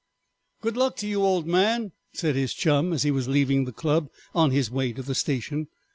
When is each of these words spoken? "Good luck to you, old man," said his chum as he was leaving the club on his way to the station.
"Good 0.61 0.75
luck 0.77 0.95
to 0.95 1.07
you, 1.07 1.21
old 1.21 1.45
man," 1.45 1.91
said 2.11 2.33
his 2.33 2.55
chum 2.55 2.91
as 2.91 3.03
he 3.03 3.11
was 3.11 3.27
leaving 3.27 3.65
the 3.65 3.71
club 3.71 4.09
on 4.33 4.49
his 4.49 4.71
way 4.71 4.93
to 4.93 5.03
the 5.03 5.13
station. 5.13 5.67